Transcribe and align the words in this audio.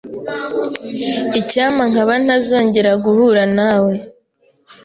Icyampa 1.39 1.83
nkaba 1.91 2.13
ntazongera 2.23 2.91
guhura 3.03 3.43
nawe. 3.57 3.93